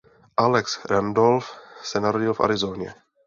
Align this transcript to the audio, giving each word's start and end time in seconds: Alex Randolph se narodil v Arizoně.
Alex 0.37 0.83
Randolph 0.85 1.51
se 1.83 1.99
narodil 2.01 2.33
v 2.33 2.39
Arizoně. 2.41 2.95